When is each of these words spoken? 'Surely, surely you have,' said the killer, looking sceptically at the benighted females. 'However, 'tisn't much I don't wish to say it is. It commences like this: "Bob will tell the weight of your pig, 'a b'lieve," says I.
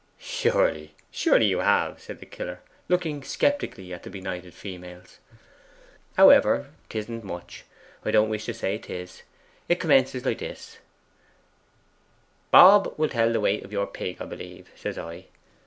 'Surely, 0.17 0.95
surely 1.11 1.45
you 1.45 1.59
have,' 1.59 2.01
said 2.01 2.19
the 2.19 2.25
killer, 2.25 2.59
looking 2.89 3.21
sceptically 3.21 3.93
at 3.93 4.01
the 4.01 4.09
benighted 4.09 4.51
females. 4.51 5.19
'However, 6.17 6.69
'tisn't 6.89 7.23
much 7.23 7.65
I 8.03 8.09
don't 8.09 8.27
wish 8.27 8.45
to 8.45 8.53
say 8.55 8.73
it 8.73 8.89
is. 8.89 9.21
It 9.69 9.79
commences 9.79 10.25
like 10.25 10.39
this: 10.39 10.79
"Bob 12.49 12.95
will 12.97 13.09
tell 13.09 13.31
the 13.31 13.39
weight 13.39 13.63
of 13.63 13.71
your 13.71 13.85
pig, 13.85 14.19
'a 14.19 14.25
b'lieve," 14.25 14.71
says 14.75 14.97
I. 14.97 15.27